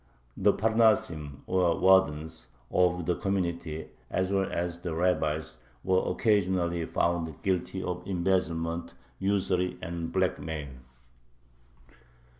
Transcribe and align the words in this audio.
The 0.35 0.51
parnasim, 0.51 1.43
or 1.45 1.79
wardens, 1.79 2.47
of 2.71 3.05
the 3.05 3.15
community, 3.15 3.89
as 4.09 4.33
well 4.33 4.49
as 4.51 4.79
the 4.79 4.95
rabbis, 4.95 5.59
were 5.83 6.03
occasionally 6.11 6.83
found 6.87 7.39
guilty 7.43 7.83
of 7.83 8.01
embezzlement, 8.07 8.95
usury, 9.19 9.77
and 9.79 10.11
blackmail. 10.11 10.69